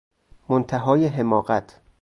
[0.49, 1.81] منتهای حماقت!